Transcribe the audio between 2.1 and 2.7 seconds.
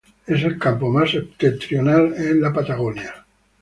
en la